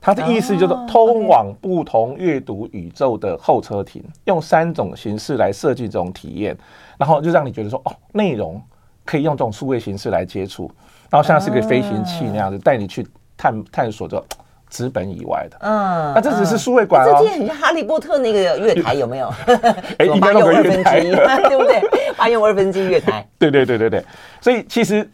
[0.00, 6.56] 它的意思就是通往不同阅读宇宙的候车亭，用三种形式来设计这种体验，
[6.96, 8.62] 然后就让你觉得说，哦，内容
[9.04, 10.70] 可以用这种数位形式来接触，
[11.10, 13.06] 然后像是个飞行器那样子带你去
[13.36, 14.24] 探探索着
[14.70, 15.58] 纸本以外的。
[15.62, 17.18] 嗯，那这只是数位馆哦。
[17.20, 19.28] 这很像哈利波特那个月台有没有？
[19.98, 21.82] 哎，应该有个月台，对不对？
[22.16, 23.26] 八又二分之一月台。
[23.38, 24.04] 对对对对对，
[24.40, 25.10] 所以其实。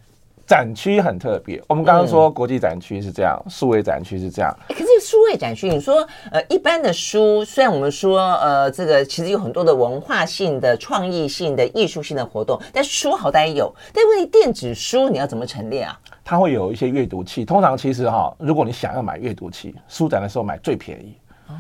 [0.47, 4.55] 展区很特别，我们刚刚说国际展区是这样，数、嗯、位展区是这样。
[4.69, 15.99] 可是数位展区，你说呃，一般的书，虽然我们说呃，这个其实有很多的文化性的、创意性的、艺术性的活动，但书好歹有，但问题电子书你要怎么陈列啊？
[16.23, 21.17] 它会有一些阅读器，通常其实哈，如果你想要买阅读器，书展的时候买最便宜
[21.49, 21.55] 哦，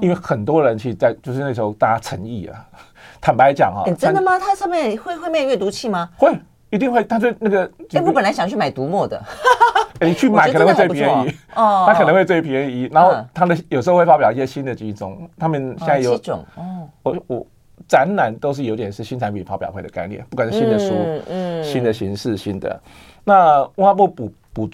[0.00, 2.64] 因为很多人其实在就是那时候大家诚意啊，
[3.20, 4.38] 坦白讲哈、欸，真的吗？
[4.38, 6.08] 它上面会会卖阅读器吗？
[6.16, 6.32] 会。
[6.72, 7.70] 一定会，他就那个。
[7.92, 9.22] 哎，我本来想去买读墨的，
[10.00, 12.88] 你去买可能会最便宜 哦，他可能会最便宜。
[12.90, 16.88] 然后他的有时候会发表一些新的几种，他们现在有几种哦。
[17.02, 17.46] 我我
[17.86, 20.94] 展览都是有点是新产品发表会的概念，不管是新的书、
[21.28, 22.80] 嗯，新的形式、新的。
[23.22, 24.70] 那文化部补补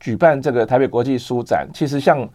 [0.00, 2.26] 举办这个台北国际书展，其实像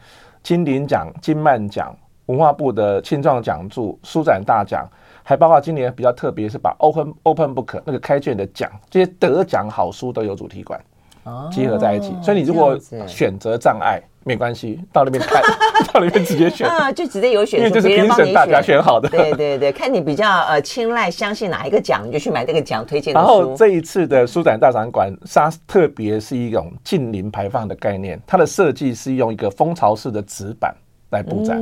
[0.44, 1.92] 金鼎奖、金漫奖、
[2.28, 4.88] 文化部的青创奖助、书展大奖。
[5.24, 10.80] 还包括今年比较特别，是把 Open Open Book 那个开卷的奖，这些得奖好书都有主题馆，
[11.52, 12.14] 结合在一起。
[12.22, 15.42] 所以你如果选择障碍没关系，到那边看，
[15.94, 19.10] 到那边直接选啊，就直接有选，因为这是评审大家选好的。
[19.10, 23.14] 对对对，看你比较呃青睐相信哪一个奖，你就去买这个奖推荐。
[23.14, 30.76] 然后这一次的书展大展馆，它特别是一种近零排放的概念，它的设计是用一个蜂巢式的纸板
[31.12, 31.60] 来布展，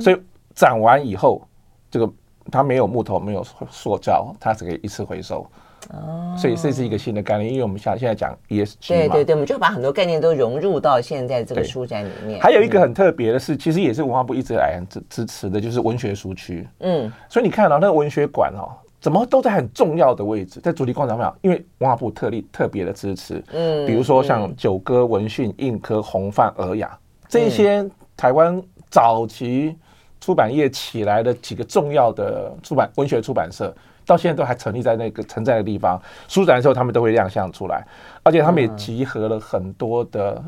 [0.00, 0.16] 所以
[0.54, 1.42] 展完以后
[1.90, 2.10] 这个。
[2.50, 5.46] 它没有木头，没有塑胶，它只可以一次回收。
[5.94, 12.38] 哦，所以这是一个新的概念，因为我们现现在讲 ESG 对对对，我们就把很多概念都融入到现在这个书展里面。
[12.38, 16.68] 还有一个很特别的是，其实也是文化部一直来支支持的，就是文学书区。
[16.80, 18.68] 嗯，所以你看到那个文学馆哦，
[19.00, 23.42] 怎么都在很重要的位置，在主题广场上，因为文化部特例特别的支持。
[23.50, 29.74] 嗯，比如说像九歌、文讯、印科、红范、尔雅这些台湾早期。
[30.20, 36.00] 出版业起来的几个重要的出版文学出版社，到现在都还成立在那个存在的地方。
[36.28, 37.86] 书展的时候，他们都会亮相出来，
[38.22, 40.42] 而且他们也集合了很多的，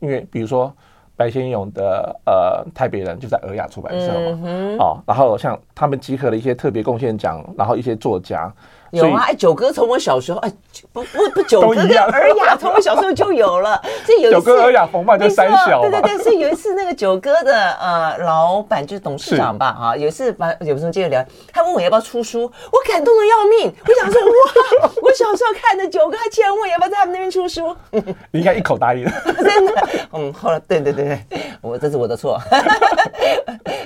[0.00, 0.74] 因为比如说
[1.14, 8.52] 白先勇的呃台北人就在尔雅出版社嘛，哦，然后像他们集合了一些特别贡献奖，然后一些作家。
[8.92, 10.52] 有啊，哎，九哥从我小时候，哎，
[10.92, 13.80] 不不不，九哥跟尔雅从我小时候就有了。
[14.06, 27.76] 这有一次，九哥尔雅逢卖就三小，对对对，所以有一次那个九哥的呃老板就是董事长吧，哈，有一次把有时候接着聊，他问我要不要出书，我感动的要命，我想说哇，我小时候看的九哥，他竟然问要不要在他们那边出书，
[28.32, 29.04] 你应该一口答应。
[29.04, 32.40] 了，真的，嗯，后来对对对对，我这是我的错，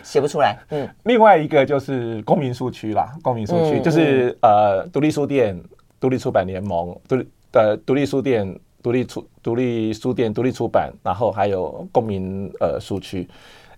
[0.04, 0.88] 写不出来，嗯。
[1.04, 4.86] 另外一个就是公民书区啦，公民书区就是呃。
[4.92, 5.58] 独立书店、
[5.98, 13.26] 独立出版联盟、独立的独立书店、独立出独立书店、独立出版，然后还有公民呃书区。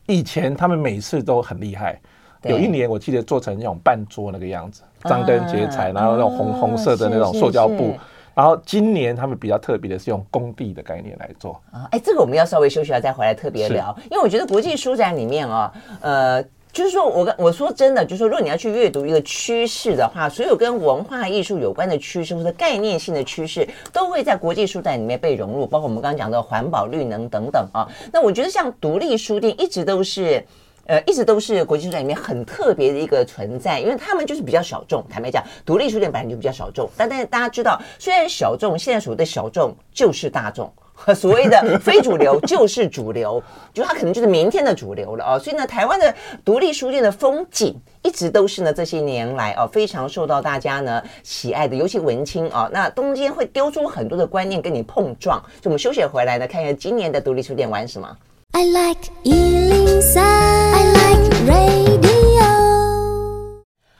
[0.06, 2.00] 以前他们每次都很厉害，
[2.42, 7.94] 有一年我记得做成那种半桌那个样子，张灯结彩，然后那种红红色的那种塑胶布。
[8.34, 11.86] 然后今年他们比较特别的是用工地的概念来做啊。
[11.92, 16.44] 哎，这个我们要稍微休息下再回来特别聊，因为我觉得国际书展里面啊，呃。
[16.74, 27.88] 就是说，我跟我说真的，就是说，如果你要去阅读一个趋势的话，所有跟文化艺术有关的趋势或者概念性的趋势，都会在国际书展里面被融入，包括我们刚刚讲的环保、绿能等等啊。
[28.12, 30.44] 那我觉得像独立书店一直都是，
[30.86, 35.04] 呃，一直都是国际书展里面很特别的一个存在，因为他们就是比较小众。
[35.08, 40.72] 坦白讲，独立书店本来就比较小众，但但是大家知道，虽然小众，现在所谓的小众就是大众。
[40.94, 45.38] 和所谓的非主流 就是主流，就它可能就是明天的主流了啊！
[45.38, 55.42] 所以呢，台湾的独立书店的风景一直都是呢这些年来啊非常受到大家呢喜爱的，尤其文青啊，那中间会丢出很多的观念跟你碰撞。
[55.60, 58.16] 就我们休息回来呢，看一下今年的独立书店玩什么。
[58.52, 62.13] I like 103, I like radio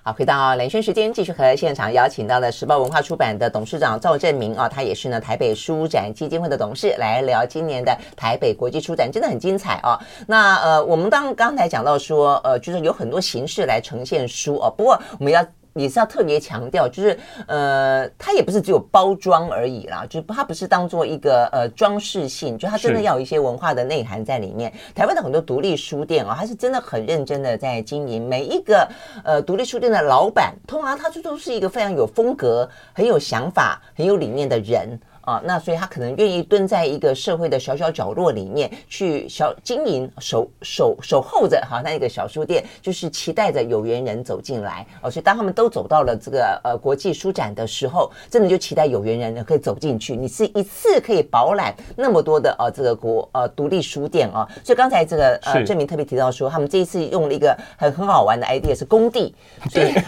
[0.06, 9.98] 好，回到蓝轩时间，继续和现场邀请到了时报文化出版的董事长赵正明啊，他也是呢台北书展基金会的董事，来聊今年的台北国际书展，真的很精彩啊。
[10.26, 15.42] 那呃，我们当刚才讲到说，呃，就是有很多形式来呈现书哦，不过我们要。
[15.74, 24.72] 也是要特别强调，就是呃，它也不是只有包装而已啦，就是它不是当做一个呃装饰性，就它真的要有一些文化的内涵在里面。
[24.94, 28.88] 台湾的很多独立书店啊、哦，它是真的很认真的在经营，每一个
[29.24, 34.98] 呃独立书店的老板，通常他就都是一个非常有风格、很有想法、很有理念的人。
[35.24, 45.10] 啊，那所以他可能愿意蹲在一个社会的小小角落里面去小经营守守守候着哈，那一个小书店就是期待着有缘人走进来哦。
[45.10, 50.14] 所以当他们都走到了这个呃国际书展的时候，真的就期待有缘人可以走进去。
[50.14, 54.46] 你是一次可以饱览那么多的呃这个国呃独立书店啊。
[54.62, 59.34] 所以刚才这个呃郑明特别提到说，他们这一次用了一个很很好玩的 idea 是工地，
[59.70, 59.92] 所以。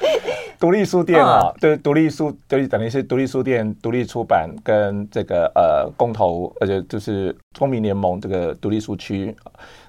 [0.58, 9.34] 独立书店啊，对，独立书对，等于是独立书店、独立出版跟这个呃公投，而且就是公民联盟这个独立书区，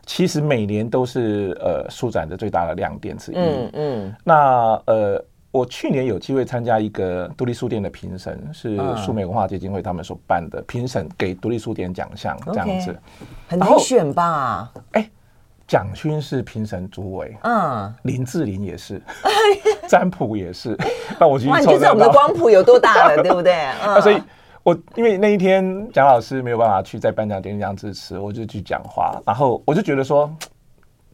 [0.05, 3.35] 其实每年都是呃书展的最大的亮点之一。
[3.35, 4.15] 嗯嗯。
[4.23, 5.21] 那呃，
[5.51, 12.97] 我去年有机会参加一个独立书店的评审，是书美文化基金会他们所办的评审，给独立书店奖项这样子，
[13.49, 14.71] 很难选吧？
[14.93, 15.09] 哎。
[15.71, 19.01] 蒋勋是评审主委，嗯，林志玲也是，
[19.87, 20.77] 占卜也是，
[21.17, 23.53] 那我去哇，你就知道我们的光谱有多大了， 对不对？
[23.81, 24.21] 那、嗯、所以，
[24.63, 30.29] 我因为那一天蒋老师没有办法去在颁奖典礼上致辞，我就去讲话，然后我就觉得说，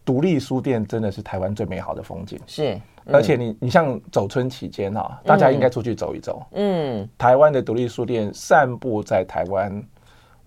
[0.04, 2.74] 独立书店真的是台湾最美好的风景，是，
[3.06, 9.84] 嗯、而且你你像走春期间哈，大家应该出去走一走，嗯，台湾的独立书店散布在台湾。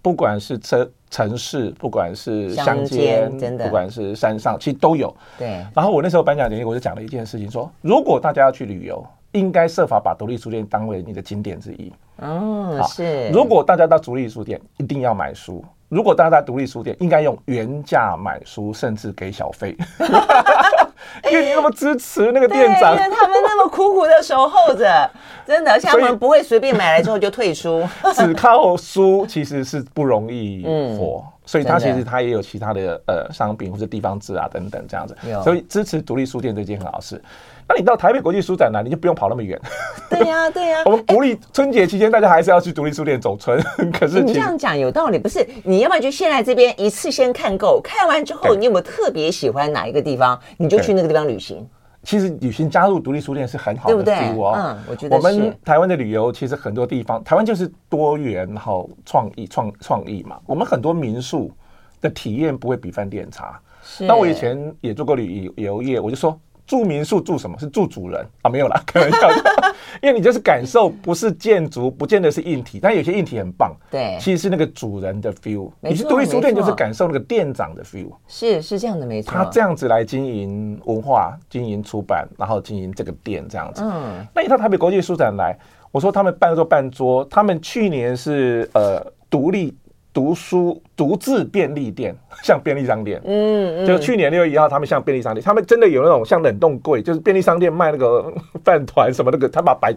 [0.03, 5.15] 不管是城城市，不管是乡间，真的，不管是山上，其实都有。
[5.37, 5.67] 对。
[5.75, 11.93] 然后我那时候颁奖典礼，我就讲了一件事情，说如果大家要去旅游，应该设法把独立书店当为你的景点之一。
[12.19, 13.29] 嗯，是。
[13.31, 15.65] 如果大家到独立书店，一定要买书。
[15.91, 19.77] 如果大家在独立书店，应该用原价买书，甚至给小费。
[21.29, 25.11] 因为你那么支持那个店长，因为他们那么苦苦的守候着，
[25.45, 27.83] 真的，像他们不会随便买来之后就退书。
[28.15, 30.63] 只靠书其实是不容易
[30.97, 37.21] 活，嗯、所以他其实他也有其他的呃商品或者地方志啊等等这样子，所以支持独立书店这件很好事。
[37.69, 39.61] 那你到台北国际书展呢，你就不用跑那么远。
[40.09, 40.83] 对呀，对呀。
[40.87, 43.61] 我们独立春节期间，大家还是要去独立书店走春。
[43.99, 45.45] 可是你这样讲有道理，不是？
[45.65, 47.81] 你要不要就先来这边一次先看够？
[47.83, 50.39] 看完之后，你有没有特别喜欢哪一个地方？
[50.57, 51.69] 你就去那个地方旅行。
[52.03, 54.15] 其实旅行加入独立书店是很好的，对不对？
[54.55, 60.39] 嗯，我觉得我们台湾的旅游其实很多地方，台湾就是多元然后创意创创意嘛。
[60.47, 61.53] 我们很多民宿
[62.01, 63.61] 的体验不会比饭店差。
[64.01, 66.39] 那我以前也做过旅游业，我就说。
[66.71, 67.59] 住民宿住什么？
[67.59, 68.49] 是住主人啊？
[68.49, 69.75] 没有啦， 开玩笑的。
[70.01, 73.75] 因为你就是感受，不是建筑，不见得是硬体，但有些硬体很棒。
[73.91, 75.69] 对，其实是那个主人的 feel。
[75.81, 78.13] 你是独立书店，就是感受那个店长的 feel。
[78.29, 79.33] 是是这样的，没错。
[79.33, 83.83] 他这样子来经营文化、经营出版，然后经营这个店这样子。
[83.85, 84.25] 嗯。
[84.33, 85.59] 那一到台北国际书展来，
[85.91, 89.77] 我说他们办桌半桌，他们去年是呃独立。
[90.13, 98.33] 读书独自便利店， 像便利商店，嗯，嗯，就去年六月一号，他们像便利商店，他们真的有那种像冷冻柜，就是便利商店卖那个
[98.65, 99.95] 饭团什么那个，他把摆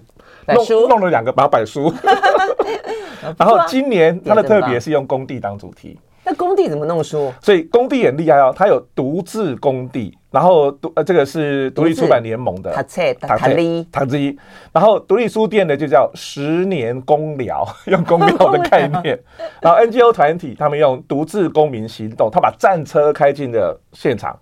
[0.47, 1.93] 弄弄了两个，把它摆书，
[3.37, 5.99] 然后今年它的特别是用工地当主题。
[6.25, 7.33] 那工地怎么弄书？
[7.41, 14.35] 所以工地很厉害哦，他有独自工地，然后独呃这个是独立出版联盟的，他册他立他之一，
[14.71, 19.19] 然后独立书店呢就叫十年公聊， 用公聊的概念，
[19.61, 24.35] 然后 NGO 团体他们用独自公民行动，他把战车开进了现场。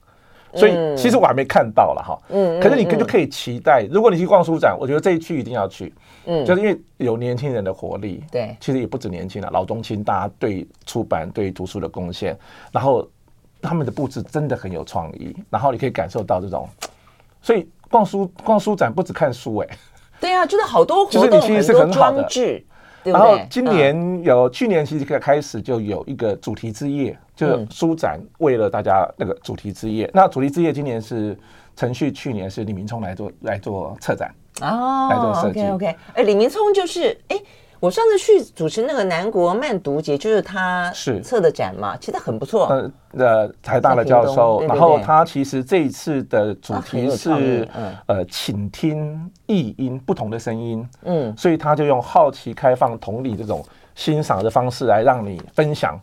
[0.53, 5.93] 所以其实我还没看到了哈，嗯，可是你可就可以期待，如果你去逛书展，我觉得这一区一定要去，
[6.25, 12.37] 嗯，就是因为有年轻人的活力，对，其实也不止年轻了，老中青大家对出版、对读书的贡献，
[12.69, 13.07] 然后
[13.61, 16.67] 他们的布置真的很有创意，然后你可以感受到这种，
[17.41, 19.67] 所以逛书逛书展不止看书哎，
[20.19, 22.27] 对啊，就是好多活动，就是你其实是很好的。
[23.03, 30.09] 然后今年有，去年其实开始就有一个主题之夜，就是书展为了大家那个主题之夜。
[30.13, 31.35] 那主题之夜今年是
[31.75, 35.61] 程序，去年是李明聪来做来做策展哦，来做设计。
[35.67, 37.41] OK，哎，李明聪就是哎。
[37.81, 42.67] 我上次去主持那个南国慢读节，就是他是策的展嘛，其实很不错。
[42.67, 47.67] 呃，呃，台大的教授，然后他其实这一次的主题是
[48.05, 50.87] 呃，请听异音，不同的声音。
[51.05, 53.65] 嗯，所以他就用好奇、开放、同理这种
[53.95, 55.99] 欣赏的方式来让你分享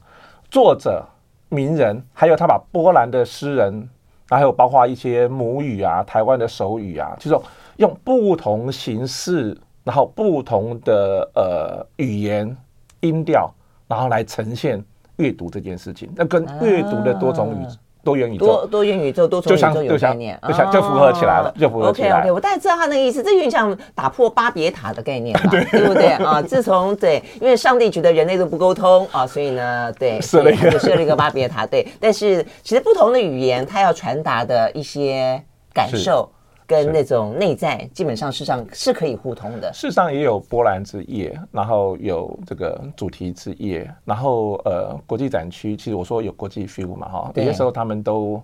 [0.51, 1.07] 作者、
[1.49, 3.89] 名人，还有他把波兰的诗人
[4.29, 7.39] 还有包括一些母语啊、台湾的手语啊，就是
[7.77, 9.57] 用不同形式，
[9.89, 12.55] 然后不同的呃语言
[13.01, 13.51] 音调，
[13.87, 14.85] 然后来呈现
[15.17, 16.13] 阅读这件事情。
[16.15, 17.65] 那跟阅读的多种语。
[17.65, 17.71] 啊
[18.05, 22.11] 多元宇宙，多多元宇宙，多重宇宙有概念，就像就符合起来了，就符合起来。
[22.11, 26.41] OK OK，我大概知道他那个意思，这有点像打破巴别塔的概念吧， 对不对啊？
[26.41, 31.67] 自从对，因为上帝觉得人类都不沟通啊，所以呢，对， 设了一个设了一个巴别塔。
[31.67, 35.43] 对，但是其实不同的语言，它要传达的一些
[35.75, 36.31] 感受。
[36.69, 39.73] 跟那种内在基本上事实上是可以互通的。
[39.73, 48.41] 事实上也有波兰之夜，然后有这个主题之夜，然后呃国际展区，其实我说有国际 feel 嘛哈，有些时候他们都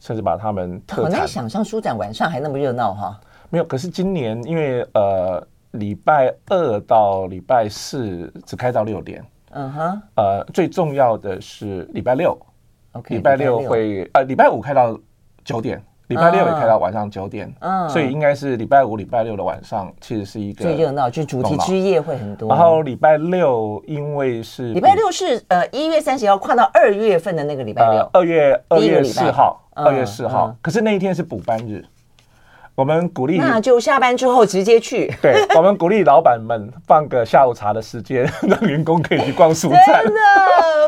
[0.00, 3.20] 甚至把他们特很难想象书展晚上还那么热闹哈。
[3.50, 12.34] 没有，可是今年因为呃礼拜二到礼拜四只开到六点，嗯哼，呃最重要的是礼拜六
[12.92, 14.98] ，OK，礼拜六会呃礼拜五开到
[15.44, 15.82] 九点。
[16.08, 22.48] 礼拜六也开到晚上九点，嗯，所以应该是礼拜五、礼拜六的晚上，其实是一个最热闹，就主题之夜会很多。
[22.48, 31.84] 然后礼拜六因为是礼拜六是呃一月三十号跨到二月份的那个礼拜六，二月二月四号，二月四号，可是那一天是补班日。
[32.78, 35.12] 我们鼓励，那就下班之后直接去。
[35.20, 40.04] 对，我们鼓励老板们放个下午茶的时间， 让员工可以去逛书展。
[40.04, 40.20] 真的，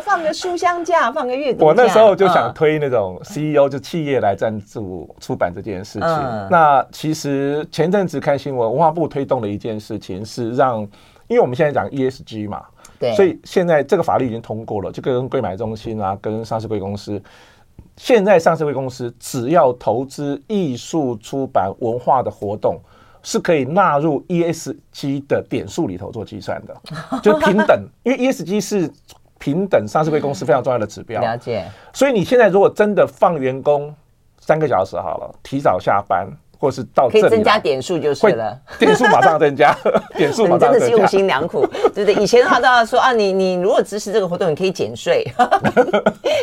[0.04, 1.66] 放个书香假，放个阅读假。
[1.66, 6.08] 我那时候就想推那种 CEO 就企业来赞助出版这件事情。
[6.08, 10.82] 嗯、那其实前阵子看新闻，文化部推动的一件事情是让，
[11.26, 12.62] 因为我们现在讲 ESG 嘛，
[13.00, 17.20] 对，所以现在这个法律已经通过了，就跟柜买中心啊，跟上市柜公司。
[18.02, 22.80] 现在上市会公司只要投资艺术出版文化的活动，
[23.22, 26.74] 是可以纳入 ESG 的点数里头做计算的，
[27.22, 28.90] 就平等，因为 ESG 是
[29.38, 31.20] 平等上市会公司非常重要的指标。
[31.20, 31.62] 了解。
[31.92, 33.94] 所以你现在如果真的放员工
[34.38, 36.26] 三个小时好了，提早下班。
[36.60, 39.74] 或是到可以增加点数就是了， 点数马上增加，
[40.14, 40.78] 点数马上增加。
[40.78, 42.14] 真的是用心良苦， 对不对？
[42.22, 45.24] 以前的话都要说啊，你你如果支持这个活动，你可以减税，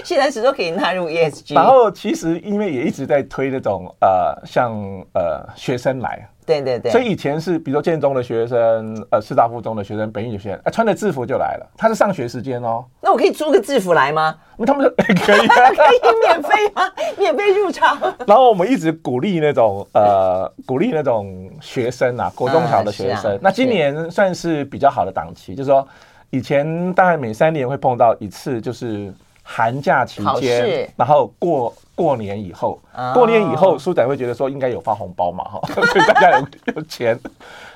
[0.03, 1.53] 现在是都可以纳入 ESG。
[1.53, 4.73] 然后其实因为也一直在推那种呃，像
[5.13, 6.27] 呃学生来。
[6.47, 11.69] 对对对，所以以前是比如说建中的学生，呃，师大附中的学生，北一的学生，呃，穿着制服就来了。
[11.77, 12.85] 他是上学时间哦。
[13.01, 14.33] 那我可以租个制服来吗？
[14.57, 16.89] 那他们说 可以，可以免费吗？
[17.17, 17.97] 免费入场。
[18.25, 23.37] 然后我们一直鼓励那种呃，鼓励那种学生啊，国中小的学生。
[23.41, 25.85] 那今年算是比较好的档期，就是说
[26.29, 29.13] 以前大概每三年会碰到一次，就是
[29.49, 31.73] 寒假期间，然后过。
[31.97, 32.79] 过年以后，
[33.11, 37.19] 过年以后，书展会觉得说应该有发红包嘛，哈， 所以大家有有钱。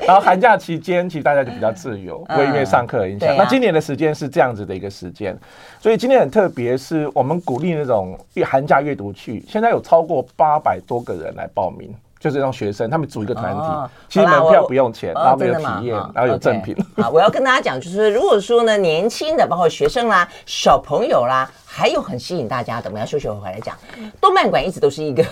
[0.05, 3.35] 然后寒假期间，其实大家就比较自由，不会因为上课影响。
[3.35, 5.35] 那今年的时间是这样子的一个时间，
[5.79, 8.15] 所以今年很特别，是我们鼓励那种
[8.45, 11.91] 寒假阅读去，现在有超过八百多个人来报名。
[12.21, 16.77] 就是让学生他们组一个团体，哦、其实门票不用钱，然后没有体验，哦、然后有赠品。
[16.95, 23.75] 好，我要跟大家讲，就是如果说呢，年轻的包括学生啦、小朋友啦，还有很吸引大家的，我们要休息回来讲。
[24.21, 25.23] 动漫馆一直都是一个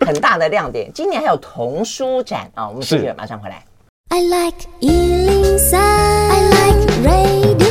[0.00, 3.64] 很大的亮点，今年还有童书展啊，我们休息马上回来。
[4.10, 7.63] I like 103, I like radio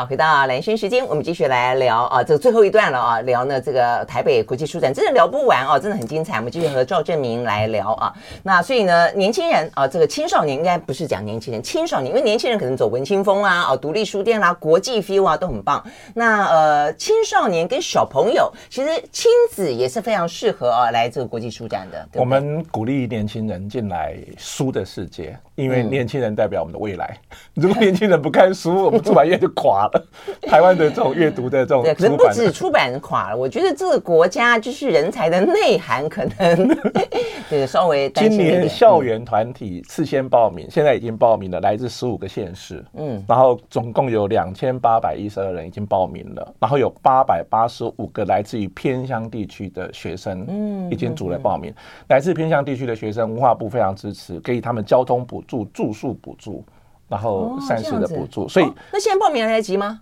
[0.00, 6.38] 好，回到蓝轩时间，我们继续来聊啊，这最后一段了啊，聊呢这个台北国际书展，真的聊不完啊，真的很精彩。
[6.38, 8.10] 我们继续和赵正明来聊啊。
[8.42, 15.84] 那所以呢，年轻人啊，这个青少年应该不是讲年轻人，青少年，因为年轻人可能走文青风啊，哦，独立书店啦、啊，国际 feel 啊，都很棒。
[16.14, 22.08] 那呃，青少年跟小朋友，其实亲子也是非常适合啊，来这个国际书展的。
[22.14, 27.18] 我们鼓励年轻人进来书的世界，因为年轻人代表我们的未来。
[27.52, 30.06] 如果年轻人不看书，我们出版业就垮了了。
[30.42, 33.36] 台湾的这种阅读的这种，对，可能不止出版垮了。
[33.36, 36.78] 我觉得这个国家就是人才的内涵，可能
[37.48, 38.38] 对稍微担心。
[38.38, 42.84] 今年校园团体事先报名，现在已经报名了，来自十五个县市。
[42.96, 51.72] 嗯，然后总共有两千八百一十二人已经报名了，然后有八百八十五个来自于偏乡地区的学生，嗯，已经组了报名。
[52.08, 56.64] 来自偏乡地区的学生，文化部非常支持，给予他们交通补助、住宿补助。
[57.10, 60.00] 然后膳食的补助，所以、哦、那现在报名来得及吗？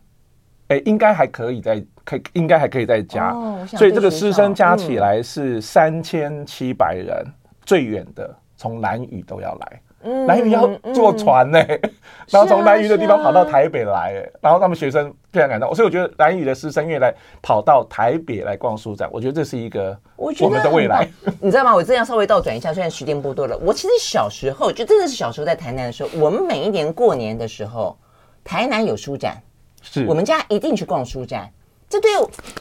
[0.68, 3.30] 哎，应该还可以再可以，应该还可以再加。
[3.30, 7.32] 哦、所以这个师生加起来是三千七百人，嗯、
[7.64, 9.80] 最远的从南屿都要来。
[10.26, 11.58] 兰屿要坐船呢，
[12.30, 21.08] 然后从南屿的地方跑到台北来，然后他们学生非常感动，所以我觉得南屿的师生愿意来跑到台北来逛书展，我觉得这是一个我们的未来。
[21.40, 21.74] 你知道吗？
[21.74, 27.98] 我这样稍微倒转一下，虽然时间不多了，我其实小时候就真的是小时候在台南的时候，我们每一年过年的时候，
[28.44, 29.36] 台南有书展，
[29.82, 31.50] 是我们家一定去逛书展。
[31.88, 32.10] 这对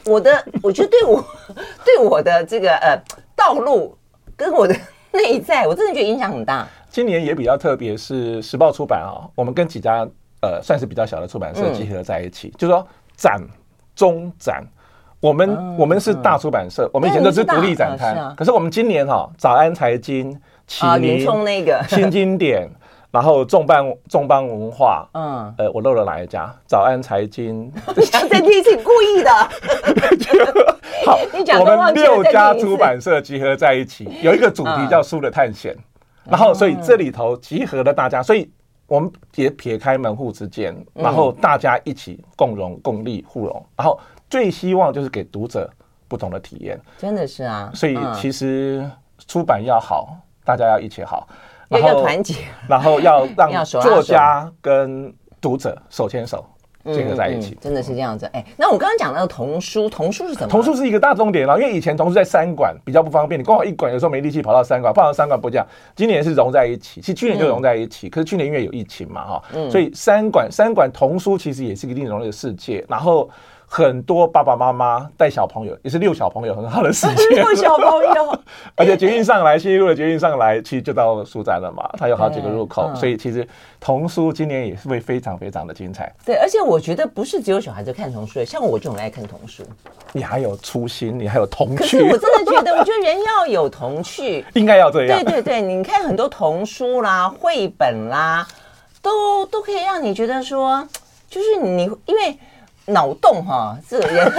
[0.06, 1.24] 我的， 我觉得对我
[1.84, 3.00] 对我的这个呃
[3.36, 3.96] 道路
[4.36, 4.74] 跟我的
[5.12, 6.66] 内在，我真的觉得影响很大。
[6.88, 10.06] 今年也比较特别，是时报出版啊、哦，我们跟几家
[10.40, 12.86] 呃算是比较小的出版社集合在一起，嗯、就是说
[13.16, 13.40] 展
[13.94, 14.64] 中展，
[15.20, 22.70] 我们、嗯、我们是大出版社，嗯、我们以前都是独立展摊，啊啊、可是我们今年哈、哦，早安财经、启明那个 新经典。
[23.10, 26.54] 然后众邦众邦文化，嗯，呃，我漏了哪一家？
[26.66, 29.30] 早安财经，这第一次故意的。
[31.06, 31.18] 好，
[31.58, 35.74] 我们六家出版社集合在一起，有一个主题叫书的探险。
[36.28, 38.50] 然后，所以这里头集合了大家，所以
[38.86, 43.66] 我们也撇开门户之见，然后大家一起共荣、共利、互荣。
[43.76, 43.98] 然后
[44.28, 45.70] 最希望就是给读者
[46.06, 46.78] 不同的体验。
[46.98, 48.88] 真的是啊，所以其实
[49.26, 51.26] 出版要好，大家要一起好。
[51.68, 52.34] 然后要团结，
[52.66, 56.42] 然后要 让作家跟读者手牵手
[56.92, 58.26] 结合在一起，真的是这样子。
[58.32, 60.48] 哎，那我刚刚讲到童书，童书是什么？
[60.48, 65.66] 童书是一个大重点了，因为以前童书在三馆比较不方便，你刚好一馆有时候没力气跑到三馆，跑到三馆不这样。
[65.94, 73.28] 今年是融在一起，其实去年就融在一起，可是去年因为有疫情嘛，哈，所以三馆三馆童书其实也是一个另一种世界，然后。
[73.70, 77.28] 很多爸爸妈妈带小朋友，也是遛小朋友很好的时间。
[77.36, 78.38] 遛小朋友，
[78.74, 81.86] 而且捷运上来，新一路的捷运上来，其实就到书展了嘛。
[81.98, 83.46] 它有好几个入口，所以其实
[83.78, 86.10] 童书今年也是会非常非常的精彩。
[86.24, 89.62] 对，而且我觉得不是只有小孩子看童书，像我就很爱看童书。
[90.12, 91.76] 你还有初心，你还有童趣。
[91.76, 95.22] 可是我真的觉得， 我觉得人要有童趣，应该要这样。
[95.22, 98.48] 对对对，你看很多童书啦、绘本啦，
[99.02, 100.88] 都都可以让你觉得说，
[101.28, 102.38] 就是你因为。
[102.88, 104.32] 脑洞哈，这个人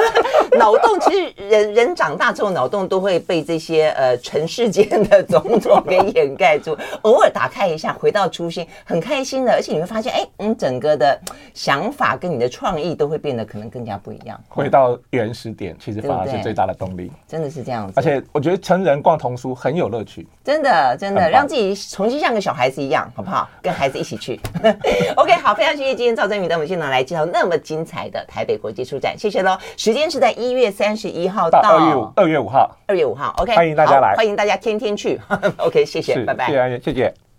[0.58, 6.76] 脑洞其实人人长大之后脑洞都会被这些呃尘世间的种种给掩盖住。
[7.04, 9.52] 偶尔打开一下，回到初心，很开心的。
[9.52, 11.20] 而且你会发现，哎，嗯，整个的
[11.54, 14.40] 想法跟你的创意都会变得可能更加不一样。
[14.50, 17.12] 回到原始点，其实反而是最大的动力。
[17.28, 17.94] 真的是这样子。
[17.96, 20.28] 而且我觉得成人逛童书很有乐趣。
[20.44, 23.48] 真的，真的，让自己重新像个小孩子一样，好不好？
[23.62, 24.40] 跟孩子一起去。
[25.16, 29.58] OK，好，非常谢谢今天赵增畬带我们现场来介绍那么精彩的台北国际书展，谢谢喽。
[29.76, 33.36] 时间是在一月三十一号到二月五二月五号，二月五号。
[33.40, 35.20] OK，欢迎大家来，欢迎大家天天去。
[35.60, 37.14] OK，谢谢，拜拜，谢谢，谢谢。